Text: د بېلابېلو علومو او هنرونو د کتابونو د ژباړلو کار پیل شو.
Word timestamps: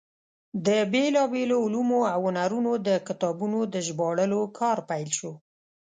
د 0.65 0.67
بېلابېلو 0.91 1.55
علومو 1.65 1.99
او 2.13 2.19
هنرونو 2.27 2.71
د 2.87 2.89
کتابونو 3.07 3.59
د 3.73 3.75
ژباړلو 3.87 4.41
کار 4.59 4.77
پیل 4.89 5.09
شو. 5.17 5.33